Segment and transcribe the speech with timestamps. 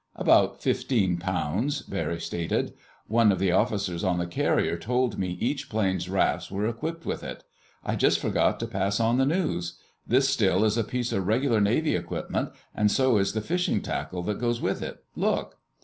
[0.15, 2.73] "About fifteen pounds," Barry stated.
[3.05, 7.23] "One of the officers on the carrier told me each plane's rafts were equipped with
[7.23, 7.43] it.
[7.85, 9.77] I just forgot to pass on the news.
[10.07, 14.23] This still is a piece of regular Navy equipment, and so is the fishing tackle
[14.23, 15.03] that goes with it....
[15.15, 15.59] Look!"